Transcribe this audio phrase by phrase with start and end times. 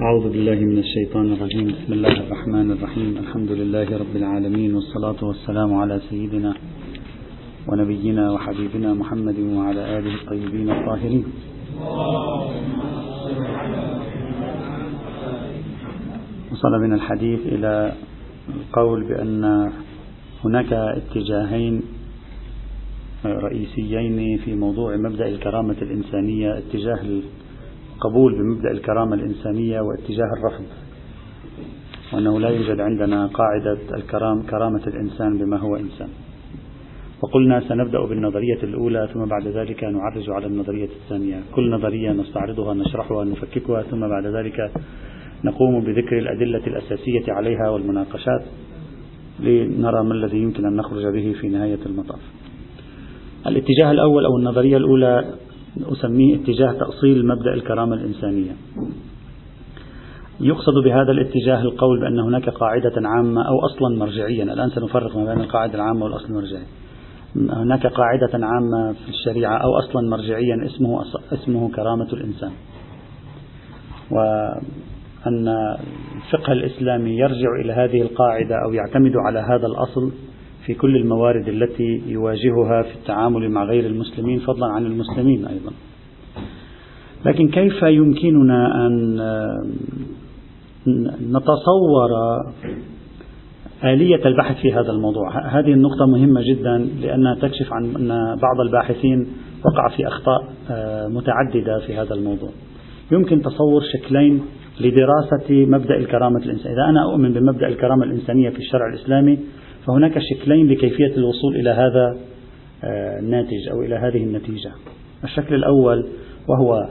[0.00, 1.66] أعوذ بالله من الشيطان الرجيم.
[1.66, 3.18] بسم الله الرحمن الرحيم.
[3.18, 6.54] الحمد لله رب العالمين والصلاة والسلام على سيدنا
[7.68, 11.24] ونبينا وحبيبنا محمد وعلى آله الطيبين الطاهرين.
[16.52, 17.92] وصل من الحديث إلى
[18.48, 19.72] القول بأن
[20.44, 21.82] هناك اتجاهين
[23.24, 27.04] رئيسيين في موضوع مبدأ الكرامة الإنسانية اتجاه
[28.00, 30.64] القبول بمبدأ الكرامة الإنسانية واتجاه الرفض
[32.12, 36.08] وأنه لا يوجد عندنا قاعدة الكرام كرامة الإنسان بما هو إنسان.
[37.22, 41.40] وقلنا سنبدأ بالنظرية الأولى ثم بعد ذلك نعرج على النظرية الثانية.
[41.54, 44.70] كل نظرية نستعرضها نشرحها نفككها ثم بعد ذلك
[45.44, 48.42] نقوم بذكر الأدلة الأساسية عليها والمناقشات
[49.40, 52.20] لنرى ما الذي يمكن أن نخرج به في نهاية المطاف.
[53.46, 55.34] الاتجاه الأول أو النظرية الأولى
[55.78, 58.52] أسميه اتجاه تأصيل مبدأ الكرامة الإنسانية.
[60.40, 64.44] يقصد بهذا الاتجاه القول بأن هناك قاعدة عامة أو أصلا مرجعيا.
[64.44, 66.66] الآن سنفرق ما بين القاعدة العامة والأصل المرجعي.
[67.36, 72.50] هناك قاعدة عامة في الشريعة أو أصلا مرجعيا اسمه اسمه كرامة الإنسان.
[74.10, 75.48] وأن
[76.16, 80.12] الفقه الإسلامي يرجع إلى هذه القاعدة أو يعتمد على هذا الأصل
[80.70, 85.72] في كل الموارد التي يواجهها في التعامل مع غير المسلمين فضلا عن المسلمين أيضا.
[87.26, 89.20] لكن كيف يمكننا أن
[91.30, 92.10] نتصور
[93.84, 98.08] آلية البحث في هذا الموضوع؟ هذه النقطة مهمة جدا لأنها تكشف عن أن
[98.42, 99.26] بعض الباحثين
[99.64, 100.48] وقع في أخطاء
[101.08, 102.50] متعددة في هذا الموضوع.
[103.12, 104.40] يمكن تصور شكلين
[104.80, 106.74] لدراسة مبدأ الكرامة الإنسانية.
[106.74, 109.38] إذا أنا أؤمن بمبدأ الكرامة الإنسانية في الشرع الإسلامي
[109.86, 112.16] فهناك شكلين لكيفية الوصول إلى هذا
[113.18, 114.72] الناتج أو إلى هذه النتيجة.
[115.24, 116.06] الشكل الأول
[116.48, 116.88] وهو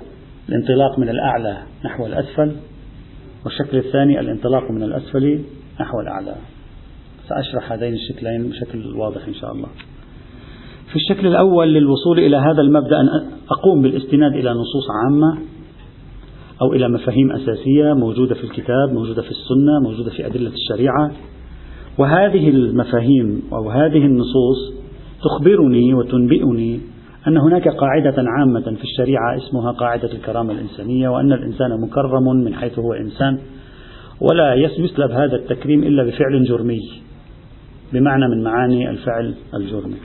[0.49, 2.51] الانطلاق من الأعلى نحو الأسفل
[3.45, 5.39] والشكل الثاني الانطلاق من الأسفل
[5.81, 6.35] نحو الأعلى.
[7.29, 9.67] سأشرح هذين الشكلين بشكل واضح إن شاء الله.
[10.89, 13.07] في الشكل الأول للوصول إلى هذا المبدأ أن
[13.51, 15.41] أقوم بالاستناد إلى نصوص عامة
[16.61, 21.11] أو إلى مفاهيم أساسية موجودة في الكتاب موجودة في السنة موجودة في أدلة الشريعة.
[21.99, 24.73] وهذه المفاهيم أو هذه النصوص
[25.23, 26.79] تخبرني وتنبئني
[27.27, 32.79] أن هناك قاعدة عامة في الشريعة اسمها قاعدة الكرامة الإنسانية وأن الإنسان مكرم من حيث
[32.79, 33.37] هو إنسان
[34.21, 36.79] ولا يسلب هذا التكريم إلا بفعل جرمي
[37.93, 39.97] بمعنى من معاني الفعل الجرمي.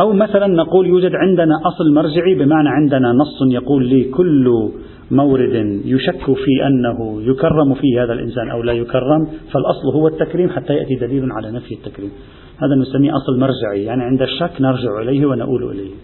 [0.00, 4.70] أو مثلا نقول يوجد عندنا أصل مرجعي بمعنى عندنا نص يقول لي كل
[5.12, 10.74] مورد يشك في أنه يكرم فيه هذا الإنسان أو لا يكرم فالأصل هو التكريم حتى
[10.74, 12.10] يأتي دليل على نفي التكريم.
[12.56, 15.94] هذا نسميه أصل مرجعي يعني عند الشك نرجع إليه ونؤول إليه.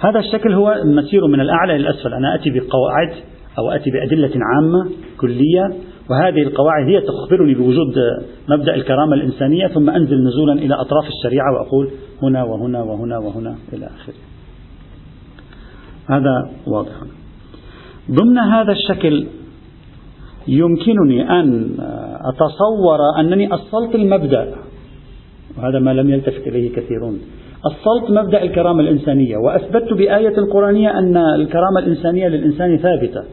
[0.00, 2.14] هذا الشكل هو مسير من الأعلى إلى الأسفل.
[2.14, 3.12] أنا أتي بقواعد
[3.58, 4.90] أو أتي بأدلة عامة
[5.20, 5.68] كلية
[6.10, 7.94] وهذه القواعد هي تخبرني بوجود
[8.48, 11.90] مبدأ الكرامة الإنسانية ثم أنزل نزولا إلى أطراف الشريعة وأقول
[12.22, 14.14] هنا وهنا وهنا وهنا إلى آخره.
[16.06, 17.19] هذا واضح.
[18.10, 19.26] ضمن هذا الشكل
[20.48, 21.74] يمكنني أن
[22.20, 24.54] أتصور أنني أصلت المبدأ
[25.58, 27.20] وهذا ما لم يلتفت إليه كثيرون.
[27.64, 33.24] أصلت مبدأ الكرامة الإنسانية وأثبتت بآية القرآنية أن الكرامة الإنسانية للإنسان ثابتة.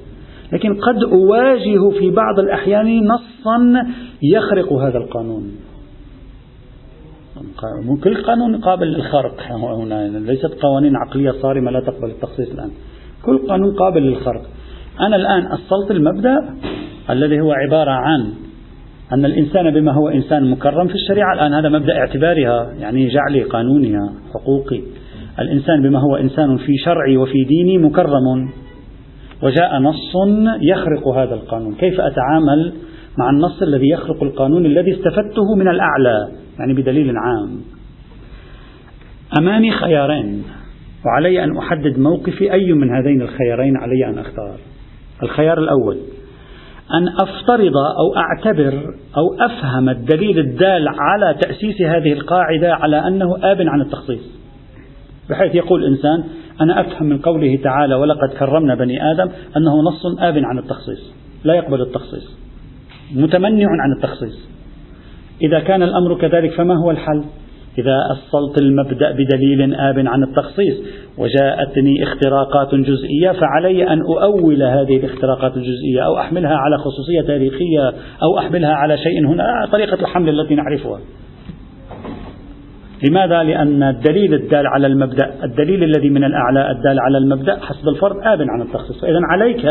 [0.54, 3.84] لكن قد أواجه في بعض الأحيان نصا
[4.24, 5.52] يخرق هذا القانون.
[8.04, 12.70] كل قانون قابل للخرق هنا ليست قوانين عقلية صارمة لا تقبل التخصيص الآن.
[13.26, 14.42] كل قانون قابل للخرق.
[15.02, 16.36] أنا الآن أصلت المبدأ
[17.10, 18.34] الذي هو عبارة عن
[19.14, 24.14] أن الإنسان بما هو إنسان مكرم في الشريعة الآن هذا مبدأ اعتبارها يعني جعلي قانونها
[24.34, 24.82] حقوقي.
[25.40, 28.50] الإنسان بما هو إنسان في شرعي وفي ديني مكرم.
[29.44, 30.16] وجاء نص
[30.62, 31.76] يخرق هذا القانون.
[31.76, 32.74] كيف أتعامل
[33.18, 36.28] مع النص الذي يخرق القانون الذي استفدته من الأعلى؟
[36.60, 37.62] يعني بدليل عام.
[39.40, 40.44] أمامي خيارين
[41.06, 44.58] وعلي أن أحدد موقفي أي من هذين الخيارين علي أن أختار.
[45.24, 45.98] الخيار الأول.
[46.94, 48.84] أن أفترض أو أعتبر
[49.18, 54.38] أو أفهم الدليل الدال على تأسيس هذه القاعدة على أنه آب عن التخصيص.
[55.30, 56.24] بحيث يقول الإنسان
[56.62, 61.14] أنا أفهم من قوله تعالى ولقد كرمنا بني آدم أنه نص آب عن التخصيص.
[61.44, 62.38] لا يقبل التخصيص.
[63.16, 64.50] متمنع عن التخصيص.
[65.42, 67.24] إذا كان الأمر كذلك فما هو الحل؟
[67.78, 70.76] إذا أصلت المبدأ بدليل آب عن التخصيص
[71.18, 77.94] وجاءتني اختراقات جزئية فعلي أن أؤول هذه الاختراقات الجزئية أو أحملها على خصوصية تاريخية
[78.24, 81.00] أو أحملها على شيء هنا طريقة الحمل التي نعرفها
[83.10, 88.16] لماذا؟ لأن الدليل الدال على المبدأ الدليل الذي من الأعلى الدال على المبدأ حسب الفرض
[88.18, 89.66] آب عن التخصيص فإذا عليك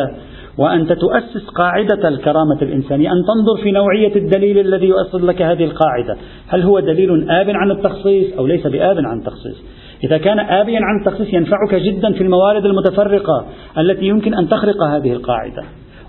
[0.58, 6.16] وأنت تؤسس قاعدة الكرامة الإنسانية أن تنظر في نوعية الدليل الذي يؤصل لك هذه القاعدة.
[6.48, 9.64] هل هو دليل آب عن التخصيص أو ليس بآب عن التخصيص؟
[10.04, 13.46] إذا كان آبيا عن التخصيص ينفعك جدا في الموارد المتفرقة
[13.78, 15.62] التي يمكن أن تخرق هذه القاعدة.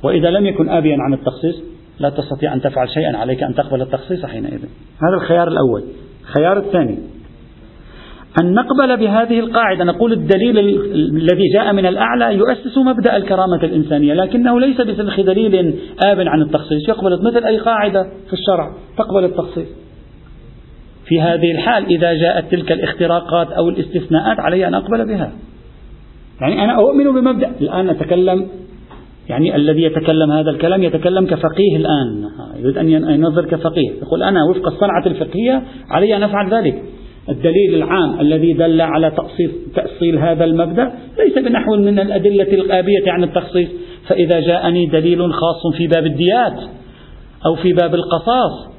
[0.03, 1.63] وإذا لم يكن آبيا عن التخصيص
[1.99, 4.59] لا تستطيع أن تفعل شيئا عليك أن تقبل التخصيص حينئذ.
[5.07, 5.83] هذا الخيار الأول.
[6.21, 6.99] الخيار الثاني.
[8.41, 10.59] أن نقبل بهذه القاعدة نقول الدليل
[10.93, 16.89] الذي جاء من الأعلى يؤسس مبدأ الكرامة الإنسانية لكنه ليس بسلخ دليل آب عن التخصيص.
[16.89, 19.67] يقبل مثل أي قاعدة في الشرع تقبل التخصيص.
[21.05, 25.31] في هذه الحال إذا جاءت تلك الاختراقات أو الاستثناءات علي أن أقبل بها.
[26.41, 27.51] يعني أنا أؤمن بمبدأ.
[27.61, 28.47] الآن أتكلم
[29.29, 32.29] يعني الذي يتكلم هذا الكلام يتكلم كفقيه الآن.
[32.59, 33.91] يريد أن ينظر كفقيه.
[34.01, 36.83] يقول أنا وفق الصنعة الفقهية علي أن أفعل ذلك.
[37.29, 43.23] الدليل العام الذي دل على تأصيل, تأصيل هذا المبدأ ليس بنحو من الأدلة الآبية عن
[43.23, 43.69] التخصيص.
[44.07, 46.59] فإذا جاءني دليل خاص في باب الديات
[47.45, 48.77] أو في باب القصاص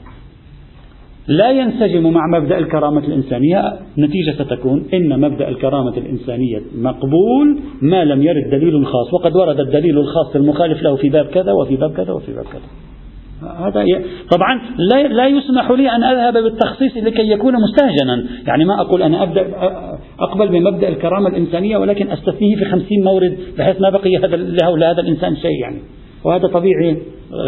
[1.28, 3.62] لا ينسجم مع مبدأ الكرامة الإنسانية.
[3.98, 9.14] نتيجة ستكون إن مبدأ الكرامة الإنسانية مقبول ما لم يرد دليل خاص.
[9.14, 12.68] وقد ورد الدليل الخاص المخالف له في باب كذا وفي باب كذا وفي باب كذا.
[13.42, 13.84] هذا
[14.30, 19.22] طبعا لا لا يسمح لي أن أذهب بالتخصيص لكي يكون مستهجنا، يعني ما أقول أنا
[19.22, 19.46] أبدأ
[20.20, 25.00] أقبل بمبدأ الكرامة الإنسانية ولكن استثنيه في خمسين مورد بحيث ما بقي هذا له لهذا
[25.00, 25.78] الإنسان شيء يعني،
[26.24, 27.02] وهذا طبيعي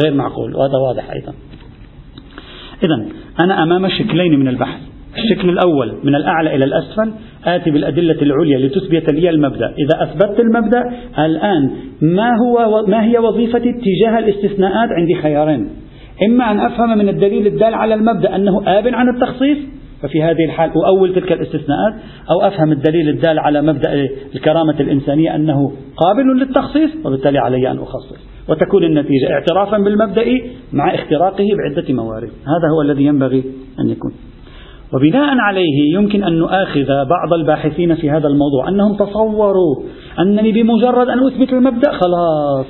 [0.05, 1.33] غير معقول وهذا واضح أيضا.
[2.83, 3.07] اذا
[3.41, 4.81] أنا أمام شكلين من البحث،
[5.17, 7.13] الشكل الأول من الأعلى إلى الأسفل
[7.45, 9.75] آتي بالأدلة العليا لتثبت لي المبدأ.
[9.79, 10.83] إذا أثبتت المبدأ
[11.19, 11.71] الآن
[12.03, 15.69] ما, هو ما هي وظيفتي تجاه الاستثناءات عندي خيارين.
[16.23, 19.59] إما أن أفهم من الدليل الدال على المبدأ أنه آب عن التخصيص
[20.03, 21.95] ففي هذه الحال أؤول تلك الاستثناءات
[22.31, 28.19] أو أفهم الدليل الدال على مبدأ الكرامة الإنسانية أنه قابل للتخصيص وبالتالي علي أن أخصص.
[28.49, 30.25] وتكون النتيجة اعترافا بالمبدأ
[30.73, 32.29] مع اختراقه بعدة موارد.
[32.29, 33.45] هذا هو الذي ينبغي
[33.81, 34.13] أن يكون.
[34.93, 39.77] وبناء عليه يمكن أن نؤاخذ بعض الباحثين في هذا الموضوع أنهم تصوروا
[40.19, 42.67] أنني بمجرد أن أثبت المبدأ خلاص.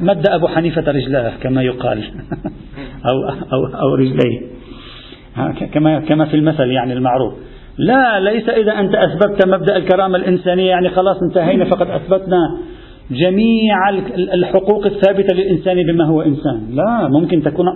[0.00, 2.02] مد أبو حنيفة رجلاه كما يقال.
[3.10, 4.40] أو, أو, أو رجليه.
[5.74, 7.34] كما, كما في المثل يعني المعروف.
[7.78, 12.58] لا ليس إذا أنت أثبتت مبدأ الكرامة الإنسانية يعني خلاص انتهينا فقد أثبتنا.
[13.12, 13.88] جميع
[14.34, 16.60] الحقوق الثابتة للإنسان بما هو إنسان.
[16.70, 17.66] لا ممكن تكون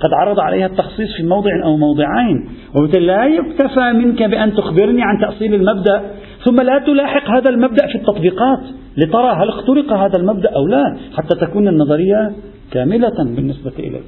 [0.00, 2.48] قد عرض عليها التخصيص في موضع أو موضعين.
[2.76, 6.02] وبالتالي لا يكتفى منك بأن تخبرني عن تأصيل المبدأ
[6.44, 8.60] ثم لا تلاحق هذا المبدأ في التطبيقات
[8.96, 12.32] لترى هل اخترق هذا المبدأ أو لا حتى تكون النظرية
[12.72, 14.00] كاملة بالنسبة إليه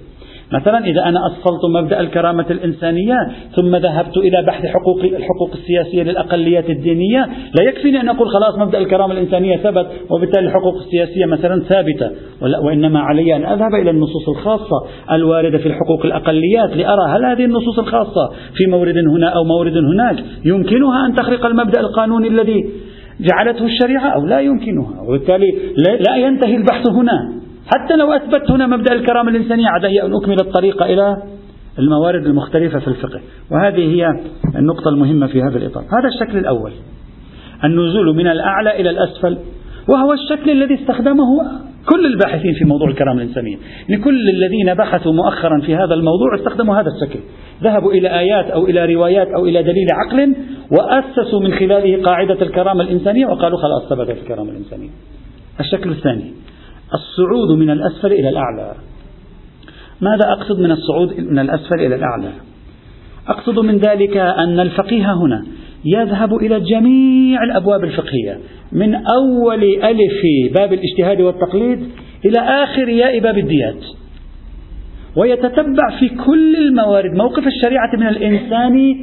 [0.53, 3.17] مثلا إذا أنا أصلت مبدأ الكرامة الإنسانية
[3.57, 7.29] ثم ذهبت إلى بحث حقوق الحقوق السياسية للأقليات الدينية
[7.59, 12.11] لا يكفيني أن أقول خلاص مبدأ الكرامة الإنسانية ثبت وبالتالي الحقوق السياسية مثلا ثابتة.
[12.65, 17.79] وإنما علي أن أذهب إلى النصوص الخاصة الواردة في الحقوق الأقليات لأرى هل هذه النصوص
[17.79, 22.71] الخاصة في مورد هنا أو مورد هناك يمكنها أن تخرق المبدأ القانوني الذي
[23.21, 25.55] جعلته الشريعة أو لا يمكنها؟ وبالتالي
[26.09, 27.46] لا ينتهي البحث هنا.
[27.67, 31.17] حتى لو أثبت هنا مبدأ الكرامة الإنسانية علي أن أكمل الطريق إلى
[31.79, 33.21] الموارد المختلفة في الفقه.
[33.51, 34.09] وهذه هي
[34.57, 35.83] النقطة المهمة في هذا الإطار.
[35.83, 36.73] هذا الشكل الأول
[37.65, 39.39] النزول من الأعلى إلى الأسفل
[39.89, 41.27] وهو الشكل الذي استخدمه
[41.87, 43.57] كل الباحثين في موضوع الكرامة الإنسانية.
[43.89, 47.21] لكل الذين بحثوا مؤخرا في هذا الموضوع استخدموا هذا الشكل.
[47.63, 50.35] ذهبوا إلى آيات أو إلى روايات أو إلى دليل عقل
[50.71, 54.91] وأسسوا من خلاله قاعدة الكرامة الإنسانية وقالوا خلاص ثبتت الكرامة الإنسانية.
[55.61, 56.33] الشكل الثاني
[56.95, 58.75] الصعود من الأسفل إلى الأعلى.
[60.01, 62.31] ماذا أقصد من الصعود من الأسفل إلى الأعلى؟
[63.29, 65.47] أقصد من ذلك أن الفقيه هنا
[65.85, 68.39] يذهب إلى جميع الأبواب الفقهية
[68.73, 70.23] من أول ألف
[70.55, 71.89] باب الاجتهاد والتقليد
[72.25, 73.85] إلى آخر ياء باب الديات.
[75.17, 78.97] ويتتبع في كل الموارد موقف الشريعة من الإنسان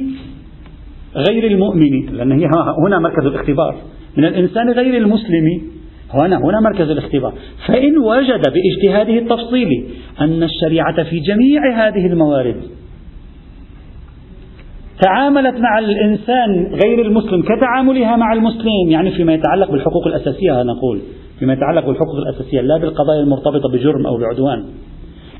[1.16, 2.46] غير المؤمن لأن هي
[2.86, 3.76] هنا مركز الاختبار
[4.16, 5.73] من الإنسان غير المسلم
[6.14, 7.34] هنا هنا مركز الاختبار.
[7.66, 9.84] فإن وجد باجتهاده التفصيلي
[10.20, 12.56] أن الشريعة في جميع هذه الموارد
[15.02, 21.00] تعاملت مع الإنسان غير المسلم كتعاملها مع المسلم يعني فيما يتعلق بالحقوق الأساسية نقول
[21.38, 24.64] فيما يتعلق بالحقوق الأساسية لا بالقضايا المرتبطة بجرم أو بعدوان.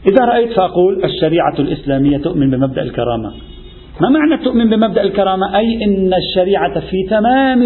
[0.07, 3.33] إذا رأيت فأقول الشريعة الإسلامية تؤمن بمبدأ الكرامة.
[4.01, 7.59] ما معنى تؤمن بمبدأ الكرامة؟ أي أن الشريعة في تمام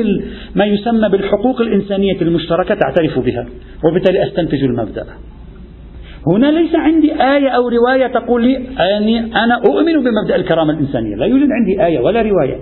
[0.55, 3.47] ما يسمى بالحقوق الإنسانية المشتركة تعترف بها
[3.85, 5.05] وبالتالي أستنتج المبدأ.
[6.27, 8.57] هنا ليس عندي آية أو رواية تقول لي
[8.97, 11.17] أني أنا أؤمن بمبدأ الكرامة الإنسانية.
[11.17, 12.59] لا يوجد عندي آية ولا رواية.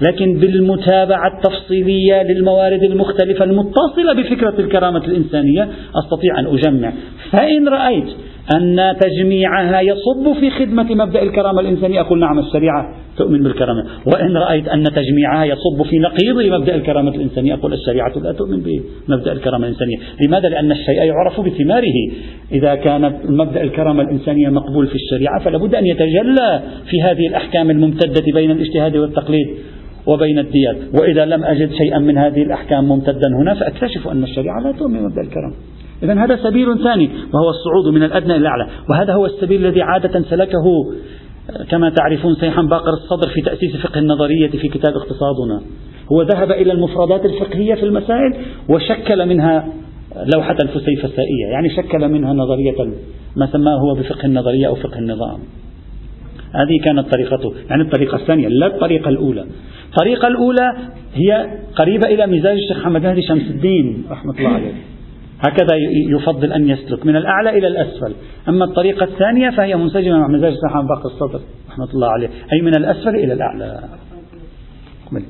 [0.00, 5.68] لكن بالمتابعة التفصيلية للموارد المختلفة المتصلة بفكرة الكرامة الإنسانية
[6.04, 6.92] أستطيع أن أجمع.
[7.30, 8.08] فإن رأيت
[8.56, 12.00] أن تجميعها يصب في خدمة مبدأ الكرامة الإنسانية.
[12.00, 13.84] أقول نعم الشريعة تؤمن بالكرامة.
[14.06, 19.32] وإن رأيت أن تجميعها يصب في نقيض مبدأ الكرامة الإنسانية أقول الشريعة لا تؤمن بمبدأ
[19.32, 19.96] الكرامة الإنسانية.
[20.26, 22.10] لماذا؟ لأن الشيء يعرف بثماره.
[22.52, 27.70] إذا كان مبدأ الكرامة الإنسانية مقبول في الشريعة فلا بد أن يتجلى في هذه الأحكام
[27.70, 29.48] الممتدة بين الاجتهاد والتقليد
[30.06, 30.76] وبين الديات.
[30.94, 35.20] وإذا لم أجد شيئا من هذه الأحكام ممتدا هنا فأكتشف أن الشريعة لا تؤمن بمبدأ
[35.20, 35.54] الكرامة.
[36.02, 38.66] إذا هذا سبيل ثاني وهو الصعود من الأدنى إلى الأعلى.
[38.88, 40.64] وهذا هو السبيل الذي عادة سلكه
[41.70, 45.60] كما تعرفون سيحا باقر الصدر في تأسيس فقه النظرية في كتاب اقتصادنا.
[46.12, 48.34] هو ذهب إلى المفردات الفقهية في المسائل
[48.68, 49.68] وشكل منها
[50.34, 52.92] لوحة الفسيفسائية يعني شكل منها نظرية
[53.36, 55.38] ما سماه هو بفقه النظرية أو فقه النظام.
[56.54, 59.46] هذه كانت طريقته يعني الطريقة الثانية لا الطريقة الأولى.
[59.90, 60.72] الطريقة الأولى
[61.14, 64.72] هي قريبة إلى مزاج الشيخ محمد مهدي شمس الدين رحمة الله عليه.
[65.40, 65.76] هكذا
[66.10, 68.14] يفضل أن يسلك من الأعلى إلى الأسفل.
[68.48, 72.28] أما الطريقة الثانية فهي منسجمة مع مزاج محمد باقر الصدر رحمة الله عليه.
[72.52, 73.88] أي من الأسفل إلى الأعلى.
[75.12, 75.24] ملي.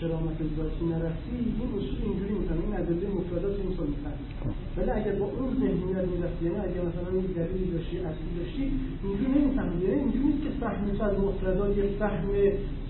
[0.00, 2.03] کرامت ذاتی نرفتی این اصول
[4.76, 8.72] ولی اگر با اون ذهنیت می‌رفتی یعنی اگر مثلا یک دلیلی داشتی اصلی داشتی
[9.04, 12.28] اینجوری نمی‌فهمی یعنی اینجوری نیست که فهم از مفردات یک فهم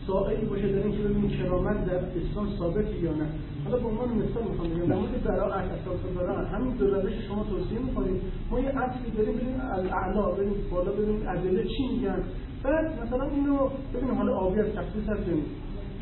[0.06, 3.26] سائلی باشه در اینکه ببینید کرامت در اسلام ثابت یا نه.
[3.64, 7.44] حالا به عنوان مثال می‌خوام بگم در مورد براءت اساس براءت همین دو روش شما
[7.44, 8.20] توصیه می‌کنید.
[8.50, 12.22] ما یه اصلی داریم ببینیم الاعلا ببینیم بالا ببینیم ادله چی میگن.
[12.62, 15.24] بعد مثلا اینو ببینیم حالا آبی از تخصیص هست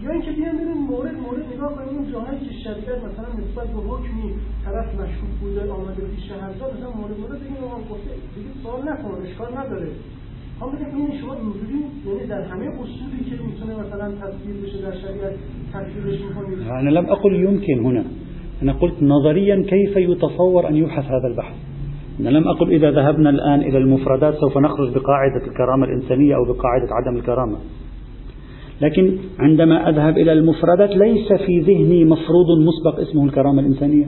[0.05, 1.99] یا اینکه بیان بریم مورد مورد نگاه کنیم.
[1.99, 4.29] اون جاهایی که شریعت مثلا نسبت به حکمی
[4.65, 9.11] طرف مشکوک بوده آمده پیش هرزا مثلا مورد مورد بگیم آقا گفته دیگه سوال نکن
[9.27, 9.89] اشکال نداره.
[10.61, 14.95] هم بگم این شما اینجوری یعنی در همه اصولی که میتونه مثلا تصویر بشه در
[15.03, 15.35] شریعت
[15.73, 16.59] تفسیرش میکنید.
[16.69, 18.05] أنا لم أقل يمكن هنا.
[18.63, 21.55] أنا قلت نظريا كيف يتصور أن يبحث هذا البحث؟
[22.21, 26.89] أنا لم أقل إذا ذهبنا الآن إلى المفردات سوف نخرج بقاعدة الكرامة الإنسانية أو بقاعدة
[26.99, 27.59] عدم الكرامة.
[28.83, 34.07] لكن عندما أذهب إلى المفردات ليس في ذهني مفروض مسبق اسمه الكرامة الإنسانية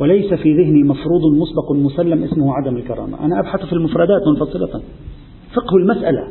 [0.00, 3.24] وليس في ذهني مفروض مسبق مسلم اسمه عدم الكرامة.
[3.24, 4.80] أنا أبحث في المفردات منفصلة.
[5.54, 6.28] فقه المسألة.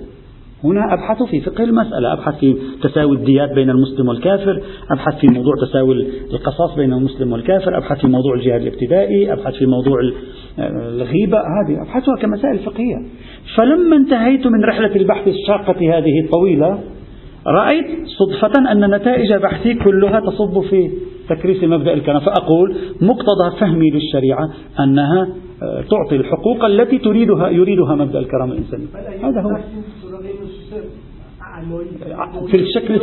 [0.63, 2.13] هنا أبحث في فقه المسألة.
[2.13, 4.61] أبحث في تساوي الديات بين المسلم والكافر.
[4.91, 7.77] أبحث في موضوع تساوي القصاص بين المسلم والكافر.
[7.77, 9.33] أبحث في موضوع الجهاد الابتدائي.
[9.33, 9.97] أبحث في موضوع
[10.59, 11.37] الغيبة.
[11.37, 13.05] هذه أبحثها كمسائل فقهية.
[13.57, 16.79] فلما انتهيت من رحلة البحث الشاقة هذه الطويلة
[17.47, 20.91] رأيت صدفة أن نتائج بحثي كلها تصب في
[21.29, 22.19] تكريس مبدأ الكلام.
[22.19, 24.49] فأقول مقتضى فهمي للشريعة
[24.79, 25.27] أنها
[25.63, 28.85] آه، تعطي الحقوق التي تريدها يريدها مبدأ الكرامة الإنسانية
[29.23, 29.57] هذا هو.
[32.47, 32.99] في الشكل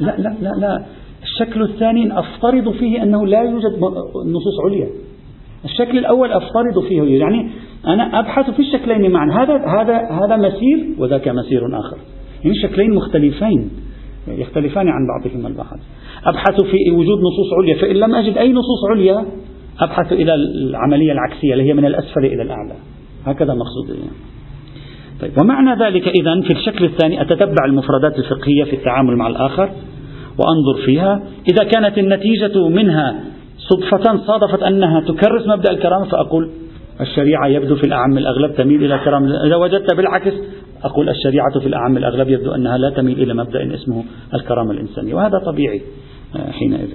[0.00, 0.82] لا لا لا لا.
[1.22, 3.78] الشكل الثاني أفترض فيه أنه لا يوجد
[4.26, 4.88] نصوص عليا.
[5.64, 7.02] الشكل الأول أفترض فيه.
[7.02, 7.50] يعني
[7.86, 9.42] أنا أبحث في الشكلين معا.
[9.42, 11.96] هذا هذا هذا مسير وذاك مسير آخر.
[12.44, 13.70] يعني شكلين مختلفين
[14.28, 15.78] يختلفان عن بعضهما البعض
[16.24, 19.26] أبحث في وجود نصوص عليا فإن لم أجد أي نصوص عليا
[19.80, 22.74] أبحث إلى العملية العكسية اللي هي من الأسفل إلى الأعلى.
[23.26, 24.16] هكذا مقصود يعني.
[25.20, 29.70] طيب ومعنى ذلك إذا في الشكل الثاني أتتبع المفردات الفقهية في التعامل مع الآخر
[30.38, 31.22] وأنظر فيها.
[31.52, 33.20] إذا كانت النتيجة منها
[33.58, 36.50] صدفة صادفت أنها تكرس مبدأ الكرامة فأقول
[37.00, 39.24] الشريعة يبدو في الأعم الأغلب تميل إلى كرام.
[39.46, 40.32] إذا وجدت بالعكس
[40.84, 45.38] أقول الشريعة في الأعم الأغلب يبدو أنها لا تميل إلى مبدأ اسمه الكرامة الإنسانية وهذا
[45.38, 45.82] طبيعي
[46.36, 46.88] آه، حينئذ.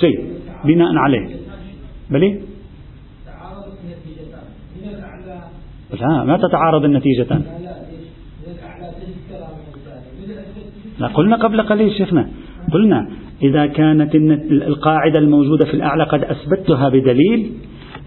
[0.00, 0.20] جيد
[0.64, 1.36] بناء عليه.
[2.10, 2.40] بلي؟
[6.00, 7.42] لا ما تتعارض النتيجتان
[10.98, 12.28] لا قلنا قبل قليل شيخنا.
[12.72, 13.10] قلنا
[13.42, 14.14] إذا كانت
[14.50, 17.52] القاعدة الموجودة في الأعلى قد أثبتها بدليل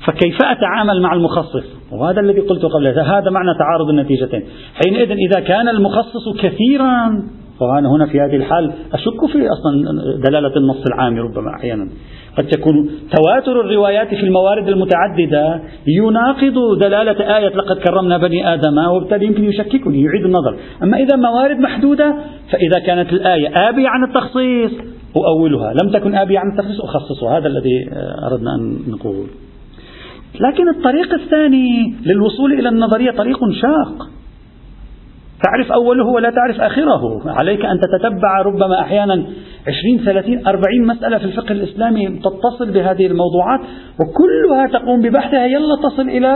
[0.06, 4.44] فكيف أتعامل مع المخصص؟ وهذا الذي قلت قبل هذا معنى تعارض النتيجتين.
[4.86, 7.24] حينئذ إذا كان المخصص كثيرا
[7.60, 11.90] فأنا هنا في هذه الحال أشك في أصلا دلالة النص العام ربما أحيانا.
[12.38, 19.26] قد تكون تواتر الروايات في الموارد المتعددة يناقض دلالة آية لقد كرمنا بني آدم وبالتالي
[19.26, 20.58] يمكن يشككني يعيد النظر.
[20.84, 22.16] أما إذا موارد محدودة
[22.52, 24.72] فإذا كانت الآية آبية عن التخصيص
[25.16, 25.74] أؤولها.
[25.84, 27.38] لم تكن آبية عن التخصيص أخصصها.
[27.38, 27.90] هذا الذي
[28.32, 29.26] أردنا أن نقول.
[30.36, 34.10] لكن الطريق الثاني للوصول إلى النظرية طريق شاق.
[35.44, 37.02] تعرف أوله ولا تعرف آخره.
[37.26, 39.26] عليك أن تتتبع ربما أحيانا
[39.68, 43.60] 20 30 40 مسألة في الفقه الإسلامي تتصل بهذه الموضوعات
[44.00, 45.46] وكلها تقوم ببحثها.
[45.46, 46.36] يلا تصل إلى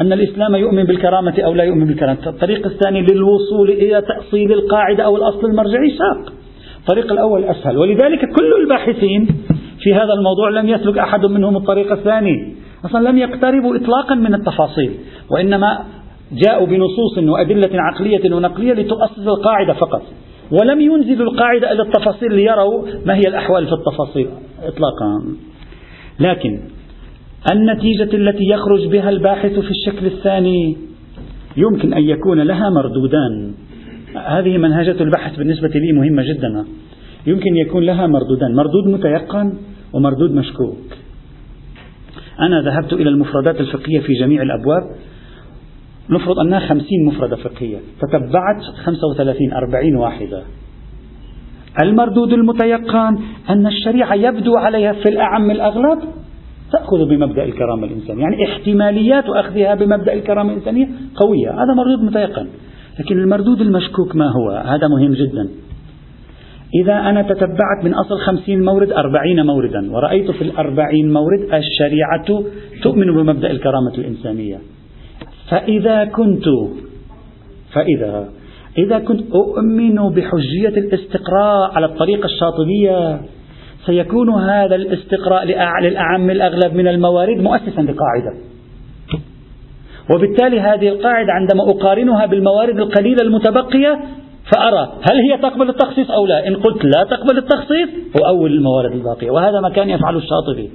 [0.00, 2.26] أن الإسلام يؤمن بالكرامة أو لا يؤمن بالكرامة.
[2.26, 6.32] الطريق الثاني للوصول إلى تأصيل القاعدة أو الأصل المرجعي ساق
[6.80, 7.78] الطريق الأول أسهل.
[7.78, 9.26] ولذلك كل الباحثين
[9.82, 12.61] في هذا الموضوع لم يسلك أحد منهم الطريق الثاني.
[12.84, 14.94] أصلا لم يقتربوا إطلاقا من التفاصيل
[15.30, 15.84] وإنما
[16.32, 20.02] جاءوا بنصوص وأدلة عقلية ونقلية لتؤصل القاعدة فقط
[20.50, 24.28] ولم ينزلوا القاعدة إلى التفاصيل ليروا ما هي الأحوال في التفاصيل
[24.62, 25.22] إطلاقا.
[26.20, 26.60] لكن
[27.52, 30.76] النتيجة التي يخرج بها الباحث في الشكل الثاني
[31.56, 33.54] يمكن أن يكون لها مردودان.
[34.26, 36.64] هذه منهجة البحث بالنسبة لي مهمة جدا.
[37.26, 39.52] يمكن يكون لها مردودان مردود متيقن
[39.92, 41.01] ومردود مشكوك.
[42.40, 44.82] أنا ذهبت إلى المفردات الفقهية في جميع الأبواب.
[46.10, 50.42] نفرض أنها خمسين مفردة فقهية تتبعت خمسة وثلاثين أربعين واحدة.
[51.82, 53.18] المردود المتيقن
[53.50, 55.98] أن الشريعة يبدو عليها في الأعم الأغلب
[56.72, 62.48] تأخذ بمبدأ الكرامة الإنسانية يعني احتماليات أخذها بمبدأ الكرامة الإنسانية قوية هذا مردود متيقن.
[63.00, 65.48] لكن المردود المشكوك ما هو؟ هذا مهم جدا.
[66.74, 69.92] إذا أنا تتبعت من أصل خمسين مورد أربعين موردا.
[69.92, 72.44] ورأيت في الأربعين مورد الشريعة
[72.82, 74.58] تؤمن بمبدأ الكرامة الإنسانية.
[75.50, 76.44] فإذا كنت
[77.72, 78.28] فإذا
[78.78, 83.20] إذا كنت أؤمن بحجية الاستقراء على الطريقة الشاطبية
[83.86, 85.44] سيكون هذا الاستقراء
[85.82, 88.32] للأعم الأغلب من الموارد مؤسسا لقاعدة.
[90.10, 94.00] وبالتالي هذه القاعدة عندما أقارنها بالموارد القليلة المتبقية
[94.54, 96.48] فأرى هل هي تقبل التخصيص أو لا.
[96.48, 97.88] إن قلت لا تقبل التخصيص
[98.26, 99.30] أؤول الموارد الباقية.
[99.30, 100.70] وهذا ما كان يفعله الشاطبي.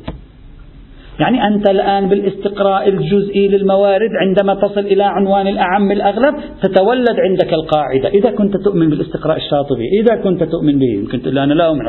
[1.19, 8.09] يعني أنت الآن بالاستقراء الجزئي للموارد عندما تصل إلى عنوان الأعم الأغلب تتولد عندك القاعدة.
[8.09, 11.85] إذا كنت تؤمن بالاستقراء الشاطبي إذا كنت تؤمن به يمكن تقول أنا لا أؤمن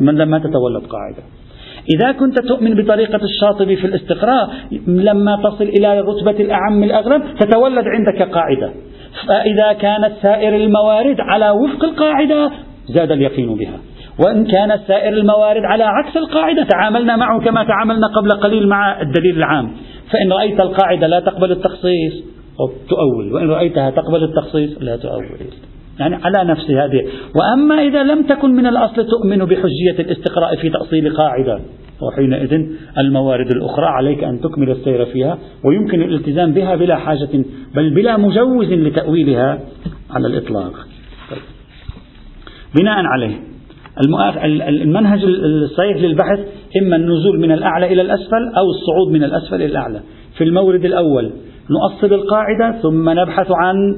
[0.00, 1.22] من لما تتولد قاعدة.
[1.94, 4.50] إذا كنت تؤمن بطريقة الشاطبي في الاستقراء
[4.86, 8.72] لما تصل إلى رتبة الأعم الأغلب تتولد عندك قاعدة.
[9.28, 12.50] فإذا كانت سائر الموارد على وفق القاعدة
[12.88, 13.78] زاد اليقين بها.
[14.24, 19.36] وإن كانت سائر الموارد على عكس القاعدة تعاملنا معه كما تعاملنا قبل قليل مع الدليل
[19.36, 19.72] العام.
[20.10, 22.24] فإن رأيت القاعدة لا تقبل التخصيص
[22.88, 23.32] تؤول.
[23.32, 25.24] وإن رأيتها تقبل التخصيص لا تؤول.
[26.00, 31.16] يعني على نفس هذه وأما إذا لم تكن من الأصل تؤمن بحجية الاستقراء في تأصيل
[31.16, 31.60] قاعدة
[32.02, 32.66] وحينئذ
[32.98, 38.72] الموارد الأخرى عليك أن تكمل السير فيها ويمكن الالتزام بها بلا حاجة بل بلا مجوز
[38.72, 39.60] لتأويلها
[40.10, 40.72] على الإطلاق.
[42.78, 43.36] بناء عليه
[44.68, 46.38] المنهج الصحيح للبحث
[46.82, 50.00] إما النزول من الأعلى إلى الأسفل أو الصعود من الأسفل إلى الأعلى
[50.38, 51.32] في المورد الأول
[51.70, 53.96] نؤصل القاعدة ثم نبحث عن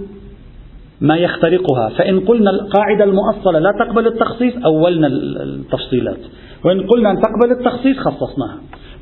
[1.00, 1.88] ما يخترقها.
[1.88, 5.06] فإن قلنا القاعدة المؤصلة لا تقبل التخصيص أولنا
[5.42, 6.18] التفصيلات.
[6.64, 8.58] وإن قلنا أن تقبل التخصيص خصصناها.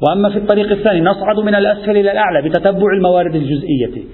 [0.08, 4.04] وأما في الطريق الثاني نصعد من الأسفل إلى الأعلى بتتبع الموارد الجزئية.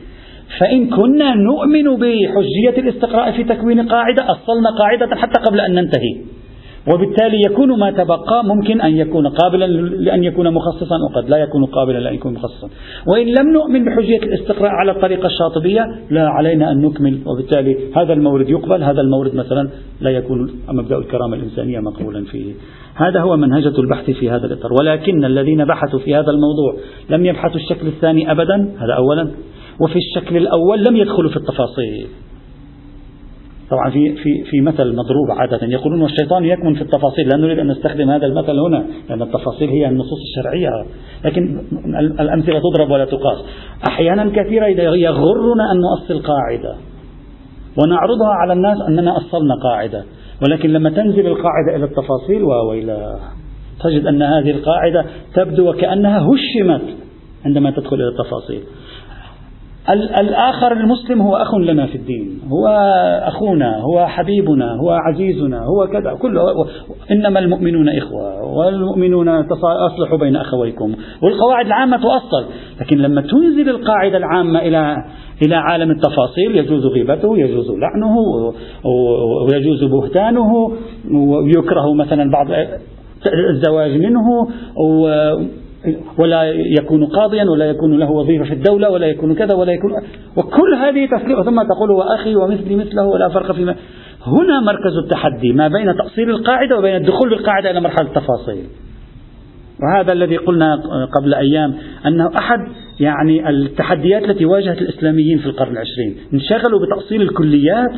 [0.58, 6.41] فإن كنا نؤمن بحجية الاستقراء في تكوين قاعدة أصلنا قاعدة حتى قبل أن ننتهي.
[6.86, 11.98] وبالتالي يكون ما تبقى ممكن أن يكون قابلا لأن يكون مخصصا وقد لا يكون قابلا
[11.98, 12.68] لأن يكون مخصصا.
[13.06, 17.18] وإن لم نؤمن بحجية الاستقراء على الطريقة الشاطبية لا علينا أن نكمل.
[17.26, 19.68] وبالتالي هذا المورد يقبل هذا المورد مثلا
[20.00, 22.52] لا يكون مبدأ الكرامة الإنسانية مقبولا فيه.
[22.94, 24.72] هذا هو منهجة البحث في هذا الإطار.
[24.80, 26.76] ولكن الذين بحثوا في هذا الموضوع
[27.10, 29.30] لم يبحثوا الشكل الثاني أبدا هذا أولا.
[29.80, 32.06] وفي الشكل الأول لم يدخلوا في التفاصيل.
[33.72, 35.66] طبعا في في في مثل مضروب عادة.
[35.66, 39.88] يقولون والشيطان يكمن في التفاصيل لا نريد أن نستخدم هذا المثل هنا لأن التفاصيل هي
[39.88, 40.68] النصوص الشرعية.
[41.24, 41.60] لكن
[42.20, 43.38] الأمثلة تضرب ولا تقاس.
[43.86, 46.76] أحيانا كثيرة يغرنا أن نؤصل قاعدة
[47.82, 50.04] ونعرضها على الناس أننا أصلنا قاعدة.
[50.42, 53.16] ولكن لما تنزل القاعدة إلى التفاصيل وويلا
[53.84, 55.04] تجد أن هذه القاعدة
[55.34, 56.82] تبدو وكأنها هشمت
[57.44, 58.60] عندما تدخل إلى التفاصيل.
[59.90, 62.40] الآخر المسلم هو أخ لنا في الدين.
[62.48, 62.66] هو
[63.22, 66.66] أخونا هو حبيبنا هو عزيزنا هو كذا كله.
[67.10, 69.28] إنما المؤمنون إخوة والمؤمنون
[69.62, 70.94] أصلحوا بين أخويكم.
[71.22, 72.44] والقواعد العامة تؤصل.
[72.80, 74.96] لكن لما تنزل القاعدة العامة إلى
[75.46, 78.16] إلى عالم التفاصيل يجوز غيبته يجوز لعنه
[79.50, 80.72] ويجوز بهتانه
[81.44, 82.46] ويكره مثلا بعض
[83.50, 84.48] الزواج منه
[86.18, 89.92] ولا يكون قاضيا ولا يكون له وظيفة في الدولة ولا يكون كذا ولا يكون
[90.36, 93.76] وكل هذه تسلية ثم تقول وأخي ومثلي مثله ولا فرق فيما.
[94.26, 98.64] هنا مركز التحدي ما بين تأصيل القاعدة وبين الدخول بالقاعدة إلى مرحلة التفاصيل.
[99.82, 100.82] وهذا الذي قلنا
[101.20, 101.74] قبل أيام
[102.06, 102.58] أنه أحد
[103.00, 106.16] يعني التحديات التي واجهت الإسلاميين في القرن العشرين.
[106.34, 107.92] انشغلوا بتأصيل الكليات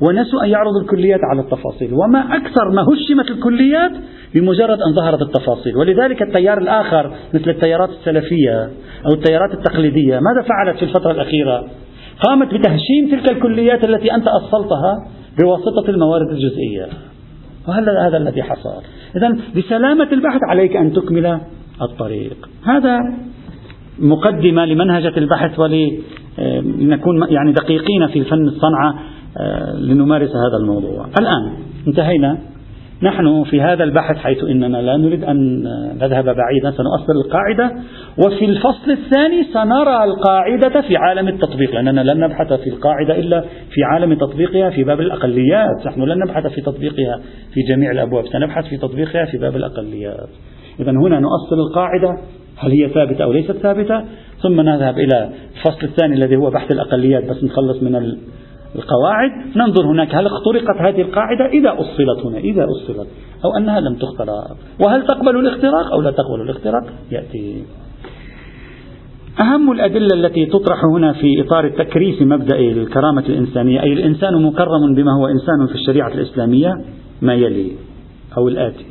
[0.00, 1.94] ونسوا أن يعرضوا الكليات على التفاصيل.
[1.94, 3.92] وما أكثر ما هشمت الكليات
[4.34, 5.76] بمجرد أن ظهرت التفاصيل.
[5.76, 8.70] ولذلك التيار الآخر مثل التيارات السلفية
[9.06, 11.64] أو التيارات التقليدية ماذا فعلت في الفترة الأخيرة؟
[12.28, 14.94] قامت بتهشيم تلك الكليات التي أنت أصلتها
[15.40, 16.86] بواسطة الموارد الجزئية.
[17.68, 18.82] وهذا هذا الذي حصل.
[19.16, 21.40] إذا لسلامة البحث عليك أن تكمل
[21.82, 22.48] الطريق.
[22.64, 22.98] هذا
[23.98, 28.98] مقدمة لمنهجة البحث ولنكون يعني دقيقين في فن الصنعة.
[29.80, 31.52] لنمارس هذا الموضوع الآن
[31.86, 32.38] انتهينا
[33.02, 35.62] نحن في هذا البحث حيث إننا لا نريد أن
[35.94, 37.72] نذهب بعيدا سنؤصل القاعدة
[38.18, 43.82] وفي الفصل الثاني سنرى القاعدة في عالم التطبيق لأننا لن نبحث في القاعدة إلا في
[43.84, 47.20] عالم تطبيقها في باب الأقليات، نحن لن نبحث في تطبيقها
[47.54, 50.28] في جميع الأبواب، سنبحث في تطبيقها في باب الأقليات.
[50.80, 52.18] اذا هنا نؤصل القاعدة
[52.56, 54.04] هل هي ثابتة أو ليست ثابتة؟
[54.42, 58.16] ثم نذهب إلى الفصل الثاني الذي هو بحث الأقليات بس نخلص من
[58.76, 63.08] القواعد ننظر هناك هل اخترقت هذه القاعدة؟ إذا أصلت هنا إذا أصلت
[63.44, 64.56] أو أنها لم تخترق.
[64.80, 67.64] وهل تقبل الاختراق أو لا تقبل الاختراق؟ يأتي.
[69.40, 75.12] أهم الأدلة التي تطرح هنا في إطار تكريس مبدأ الكرامة الإنسانية أي الإنسان مكرم بما
[75.12, 76.72] هو إنسان في الشريعة الإسلامية
[77.22, 77.72] ما يلي
[78.36, 78.86] أو الآتي.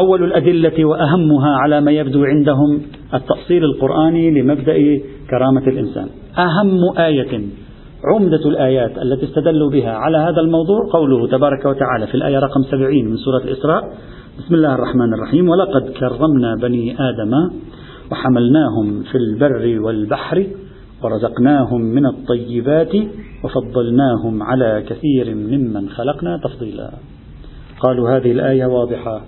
[0.00, 2.82] أول الأدلة وأهمها على ما يبدو عندهم
[3.14, 4.76] التأصيل القرآني لمبدأ
[5.30, 6.08] كرامة الإنسان.
[6.38, 7.40] أهم آية
[8.12, 13.04] عمدة الآيات التي استدلوا بها على هذا الموضوع قوله تبارك وتعالى في الآية رقم 70
[13.04, 13.82] من سورة الإسراء
[14.38, 15.48] بسم الله الرحمن الرحيم.
[15.48, 17.32] ولقد كرمنا بني آدم
[18.12, 20.46] وحملناهم في البر والبحر
[21.02, 22.92] ورزقناهم من الطيبات
[23.44, 26.90] وفضلناهم على كثير ممن خلقنا تفضيلا.
[27.80, 29.20] قالوا هذه الآية واضحة.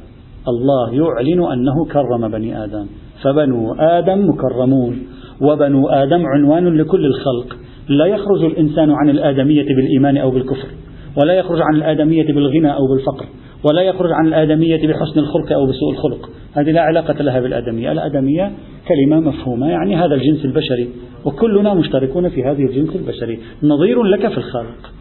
[0.49, 2.87] الله يعلن أنه كرم بني آدم
[3.23, 5.03] فبنو آدم مكرمون
[5.41, 7.57] وبنو آدم عنوان لكل الخلق
[7.89, 10.69] لا يخرج الإنسان عن الآدمية بالإيمان أو بالكفر
[11.17, 13.27] ولا يخرج عن الآدمية بالغنى أو بالفقر
[13.65, 16.31] ولا يخرج عن الآدمية بحسن الخلق أو بسوء الخلق.
[16.55, 17.93] هذه لا علاقة لها بالآدمية.
[17.93, 18.53] الآدمية
[18.89, 20.89] كلمة مفهومة يعني هذا الجنس البشري
[21.25, 23.39] وكلنا مشتركون في هذه الجنس البشري.
[23.63, 24.93] نظير لك في الخلق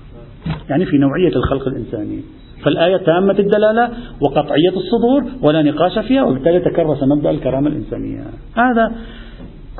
[0.70, 2.20] يعني في نوعية الخلق الإنساني
[2.64, 3.90] فالآية تامة الدلالة
[4.22, 8.24] وقطعية الصدور ولا نقاش فيها وبالتالي تكرس مبدأ الكرامة الإنسانية.
[8.56, 8.92] هذا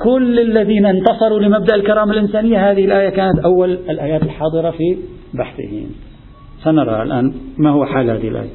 [0.04, 4.96] كل الذين انتصروا لمبدأ الكرامة الإنسانية هذه الآية كانت أول الآيات الحاضرة في
[5.34, 5.90] بحثهم.
[6.64, 8.50] سنرى الآن ما هو حال هذه الآية.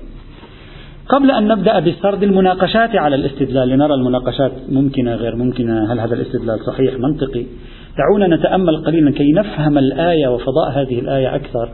[1.09, 6.59] قبل أن نبدأ بسرد المناقشات على الاستدلال لنرى المناقشات ممكنة غير ممكنة هل هذا الاستدلال
[6.65, 7.45] صحيح منطقي؟
[7.97, 11.69] دعونا نتأمل قليلا كي نفهم الآية وفضاء هذه الآية أكثر.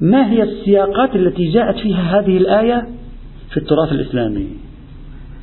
[0.00, 2.86] ما هي السياقات التي جاءت فيها هذه الآية
[3.50, 4.46] في التراث الإسلامي؟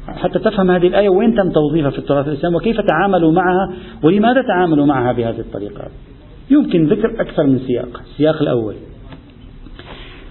[0.07, 4.85] حتى تفهم هذه الآية وين تم توظيفها في التراث الإسلامي وكيف تعاملوا معها؟ ولماذا تعاملوا
[4.85, 5.87] معها بهذه الطريقة؟
[6.51, 8.75] يمكن ذكر أكثر من سياق السياق الأول.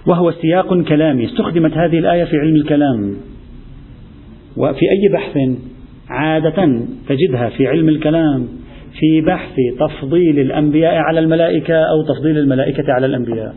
[0.07, 1.25] وهو سياق كلامي.
[1.25, 3.15] استخدمت هذه الآية في علم الكلام.
[4.57, 5.37] وفي أي بحث؟
[6.09, 8.47] عادة تجدها في علم الكلام
[8.99, 13.55] في بحث تفضيل الأنبياء على الملائكة أو تفضيل الملائكة على الأنبياء.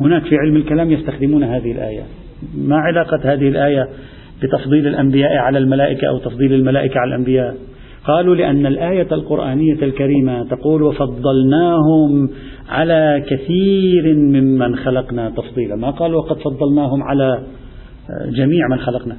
[0.00, 2.02] هناك في علم الكلام يستخدمون هذه الآية.
[2.54, 3.88] ما علاقة هذه الآية
[4.42, 7.56] بتفضيل الأنبياء على الملائكة أو تفضيل الملائكة على الأنبياء.
[8.04, 12.30] قالوا لأن الآية القرآنية الكريمة تقول وفضلناهم
[12.68, 15.76] على كثير ممن خلقنا تفضيلا.
[15.76, 17.42] ما قالوا وقد فضلناهم على
[18.36, 19.16] جميع من خلقنا.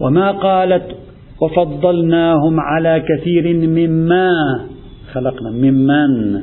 [0.00, 0.96] وما قالت
[1.42, 4.30] وفضلناهم على كثير مما
[5.12, 5.50] خلقنا.
[5.50, 6.42] ممن؟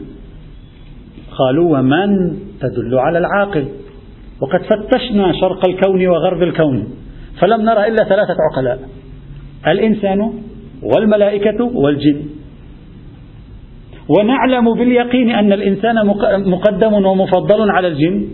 [1.38, 3.66] قالوا ومن تدل على العاقل.
[4.42, 6.88] وقد فتشنا شرق الكون وغرب الكون
[7.40, 8.80] فلم نرى إلا ثلاثة عقلاء
[9.68, 10.34] الإنسان
[10.84, 12.20] والملائكة والجن.
[14.18, 15.96] ونعلم باليقين أن الإنسان
[16.50, 18.28] مقدم ومفضل على الجن.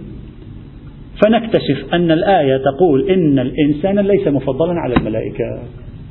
[1.24, 5.44] فنكتشف أن الآية تقول إن الإنسان ليس مفضلا على الملائكة.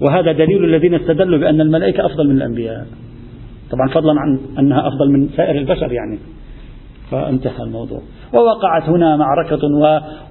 [0.00, 2.86] وهذا دليل الذين استدلوا بأن الملائكة أفضل من الأنبياء.
[3.70, 6.18] طبعا فضلا عن أنها أفضل من سائر البشر يعني.
[7.10, 8.00] فانتهى الموضوع.
[8.34, 9.68] ووقعت هنا معركة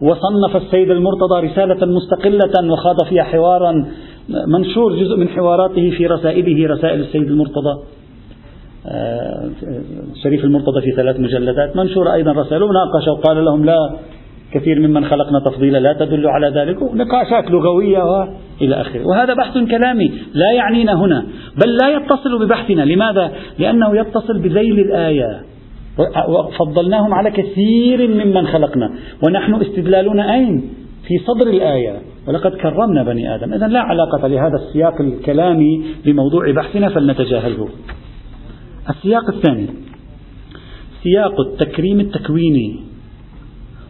[0.02, 3.86] وصنف السيد المرتضى رسالة مستقلة وخاض فيها حوارا
[4.48, 7.80] منشور جزء من حواراته في رسائله رسائل السيد المرتضى.
[8.88, 9.50] آه،
[10.24, 11.76] شريف المرتضى في ثلاث مجلدات.
[11.76, 13.96] منشور أيضا رسائله ناقش وقال لهم لا
[14.54, 16.78] كثير ممن خلقنا تفضيلا لا تدل على ذلك.
[16.84, 19.08] نقاشات لغوية وإلى آخره.
[19.08, 21.26] وهذا بحث كلامي لا يعنينا هنا
[21.66, 22.82] بل لا يتصل ببحثنا.
[22.82, 25.53] لماذا؟ لأنه يتصل بذيل الآية
[26.28, 28.94] وفضلناهم على كثير ممن خلقنا.
[29.24, 30.70] ونحن استدلالنا أين؟
[31.08, 32.02] في صدر الآية.
[32.28, 33.54] ولقد كرمنا بني آدم.
[33.54, 37.68] إذا لا علاقة لهذا السياق الكلامي بموضوع بحثنا فلنتجاهله.
[38.90, 39.68] السياق الثاني.
[41.04, 42.80] سياق التكريم التكويني.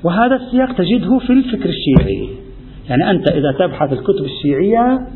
[0.03, 2.29] وهذا السياق تجده في الفكر الشيعي.
[2.89, 5.07] يعني أنت إذا تبحث الكتب الشيعية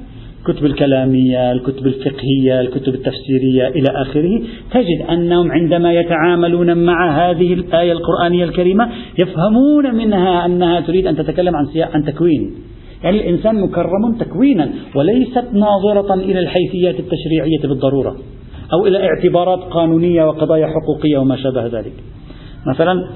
[0.49, 4.41] الكتب الكلامية الكتب الفقهية الكتب التفسيرية إلى آخره.
[4.71, 11.55] تجد أنهم عندما يتعاملون مع هذه الآية القرآنية الكريمة يفهمون منها أنها تريد أن تتكلم
[11.55, 12.55] عن سياق عن تكوين.
[13.03, 18.15] يعني الإنسان مكرم تكوينا وليست ناظرة إلى الحيثيات التشريعية بالضرورة
[18.73, 21.93] أو إلى اعتبارات قانونية وقضايا حقوقية وما شابه ذلك.
[22.67, 23.07] مثلا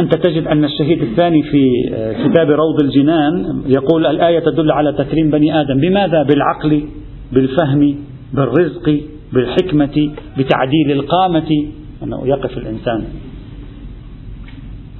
[0.00, 5.30] أنت تجد أن الشهيد الثاني في آه، كتاب روض الجنان يقول الآية تدل على تكريم
[5.30, 5.80] بني آدم.
[5.80, 6.84] بماذا؟ بالعقل
[7.32, 7.94] بالفهم
[8.32, 9.00] بالرزق
[9.32, 11.68] بالحكمة بتعديل القامة.
[12.02, 13.04] أنه يقف الإنسان.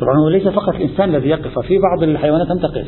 [0.00, 2.86] طبعا هو ليس فقط الإنسان الذي يقف في بعض الحيوانات لم تقف.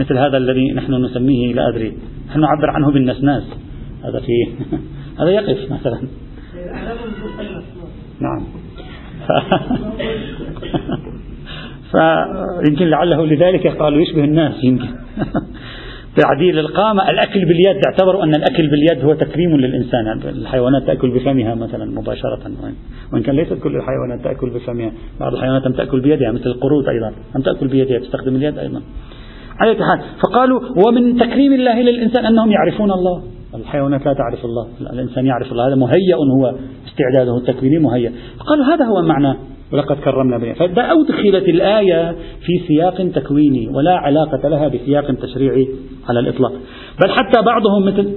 [0.00, 1.92] مثل هذا الذي نحن نسميه لا أدري.
[2.28, 3.42] نحن نعبر عنه بالنسناس.
[4.04, 4.46] هذا في
[5.20, 6.00] هذا يقف مثلا.
[8.20, 8.46] نعم.
[11.92, 14.88] فيمكن لعله لذلك قالوا يشبه الناس يمكن.
[16.16, 20.20] تعديل القامة الأكل باليد اعتبروا أن الأكل باليد هو تكريم للإنسان.
[20.24, 22.40] الحيوانات تأكل بفمها مثلا مباشرة
[23.12, 24.92] وإن كان ليست كل الحيوانات تأكل بفمها.
[25.20, 28.82] بعض الحيوانات لم تأكل بيدها مثل القرود أيضا لم تأكل بيدها تستخدم اليد أيضا.
[29.60, 33.22] على حال فقالوا ومن تكريم الله للإنسان أنهم يعرفون الله.
[33.54, 36.54] الحيوانات لا تعرف الله الإنسان يعرف الله هذا مهيأ هو
[36.86, 38.12] استعداده التكويني مهيأ.
[38.46, 44.48] قالوا هذا هو معنى ولقد كرمنا بني فده أدخلت الآية في سياق تكويني ولا علاقة
[44.48, 45.68] لها بسياق تشريعي
[46.08, 46.52] على الإطلاق.
[47.04, 48.12] بل حتى بعضهم مثل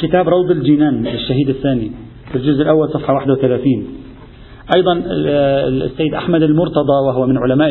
[0.00, 1.90] كتاب روض الجنان للشهيد الثاني
[2.30, 3.86] في الجزء الأول صفحة 31
[4.76, 5.02] أيضا
[5.68, 7.70] السيد أحمد المرتضى وهو من علماء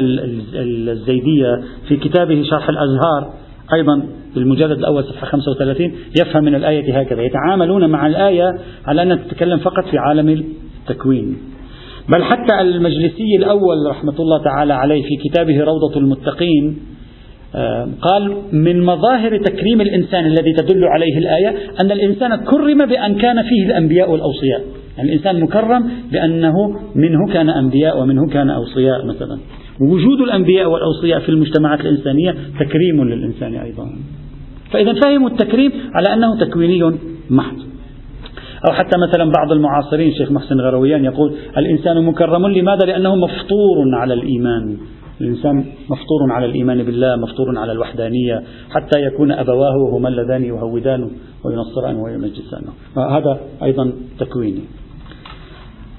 [0.92, 3.34] الزيدية في كتابه شرح الأزهار
[3.74, 7.22] أيضا المجلد الأول صفحة 35 يفهم من الآية هكذا.
[7.22, 8.52] يتعاملون مع الآية
[8.86, 10.30] على أنها تتكلم فقط في عالم
[10.90, 11.38] التكوين.
[12.10, 16.78] بل حتى المجلسي الأول رحمة الله تعالى عليه في كتابه روضة المتقين
[17.56, 23.44] آه، قال من مظاهر تكريم الإنسان الذي تدل عليه الآية أن الإنسان كرم بأن كان
[23.44, 24.62] فيه الأنبياء والأوصياء.
[24.98, 26.54] يعني الإنسان مكرم بأنه
[26.96, 29.40] منه كان أنبياء ومنه كان أوصياء مثلا.
[29.82, 33.90] وجود الأنبياء والأوصياء في المجتمعات الإنسانية تكريم للإنسان أيضا.
[34.72, 36.98] فإذا فهموا التكريم على أنه تكويني
[37.30, 37.75] محض.
[38.68, 44.14] أو حتى مثلا بعض المعاصرين شيخ محسن غرويان يقول الإنسان مكرم لماذا؟ لأنه مفطور على
[44.14, 44.78] الإيمان.
[45.22, 45.58] الإنسان
[45.90, 51.10] مفطور على الإيمان بالله مفطور على الوحدانية حتى يكون أبواه هما اللذان يهودانه
[51.46, 54.62] وينصرانه ويمجسانه هذا أيضا تكويني.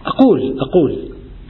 [0.07, 0.97] أقول أقول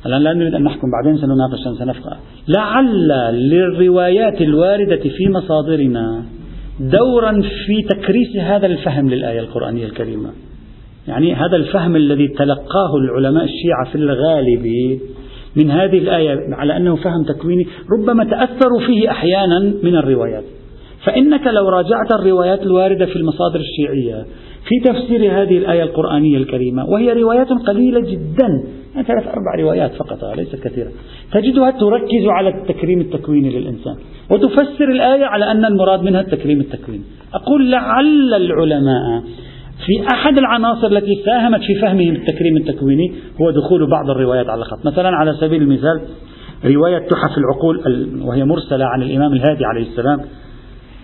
[0.07, 2.17] الآن لا نريد أن نحكم بعدين سنناقش سنفقه.
[2.49, 6.25] لعل للروايات الواردة في مصادرنا
[6.81, 7.33] دورا
[7.67, 10.31] في تكريس هذا الفهم للآية القرآنية الكريمة.
[11.09, 14.99] يعني هذا الفهم الذي تلقاه العلماء الشيعة في الغالب
[15.57, 17.67] من هذه الآية على أنه فهم تكويني
[17.99, 20.45] ربما تأثروا فيه أحيانا من الروايات.
[21.05, 24.25] فإنك لو راجعت الروايات الواردة في المصادر الشيعية
[24.69, 28.49] في تفسير هذه الآية القرآنية الكريمة وهي روايات قليلة جدا
[28.95, 30.91] يعني ثلاث أربع روايات فقط ليست كثيرة
[31.33, 33.97] تجدها تركز على التكريم التكويني للإنسان
[34.31, 37.05] وتفسر الآية على أن المراد منها التكريم التكويني.
[37.35, 39.23] أقول لعل العلماء
[39.87, 44.87] في أحد العناصر التي ساهمت في فهمهم التكريم التكويني هو دخول بعض الروايات على الخط.
[44.87, 46.01] مثلا على سبيل المثال
[46.65, 47.81] رواية تحف العقول
[48.25, 50.21] وهي مرسلة عن الإمام الهادي عليه السلام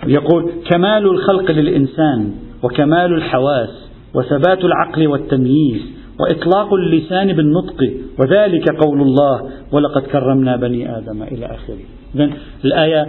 [0.06, 2.32] يقول كمال الخلق للإنسان
[2.62, 5.82] وكمال الحواس وثبات العقل والتمييز
[6.20, 9.40] وإطلاق اللسان بالنطق وذلك قول الله
[9.72, 11.78] ولقد كرمنا بني آدم إلى آخره.
[12.14, 12.32] إذن
[12.64, 13.06] الآية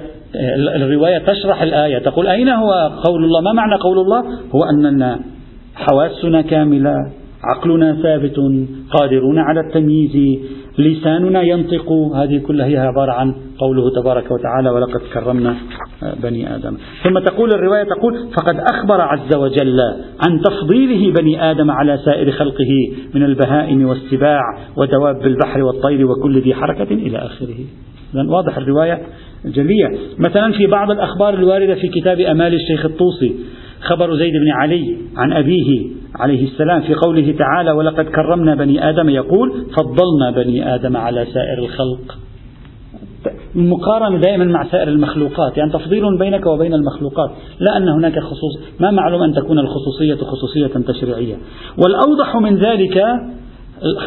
[0.75, 2.71] الرواية تشرح الآية تقول أين هو
[3.03, 4.23] قول الله؟ ما معنى قول الله؟
[4.55, 5.19] هو أننا
[5.75, 6.95] حواسنا كاملة
[7.43, 8.39] عقلنا ثابت
[8.91, 10.39] قادرون على التمييز
[10.77, 11.91] لساننا ينطق.
[12.15, 15.55] هذه كلها هي عبارة عن قوله تبارك وتعالى ولقد كرمنا
[16.23, 16.77] بني آدم.
[17.03, 19.79] ثم تقول الرواية تقول فقد أخبر عز وجل
[20.27, 24.41] عن تفضيله بني آدم على سائر خلقه من البهائم والسباع
[24.77, 27.57] ودواب البحر والطير وكل ذي حركة إلى آخره.
[28.13, 29.01] إذن واضح الرواية
[29.45, 29.89] جلية.
[30.19, 33.35] مثلا في بعض الأخبار الواردة في كتاب أمال الشيخ الطوسي
[33.89, 39.09] خبر زيد بن علي عن أبيه عليه السلام في قوله تعالى ولقد كرمنا بني آدم
[39.09, 42.17] يقول فضلنا بني آدم على سائر الخلق.
[43.55, 48.91] المقارنة دائما مع سائر المخلوقات يعني تفضيل بينك وبين المخلوقات لا أن هناك خصوص ما
[48.91, 51.35] معلوم أن تكون الخصوصية خصوصية تشريعية
[51.77, 53.03] والأوضح من ذلك